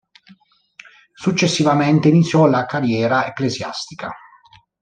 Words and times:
Successivamente 1.13 2.07
iniziò 2.07 2.47
la 2.47 2.65
carriera 2.65 3.27
ecclesiastica. 3.27 4.11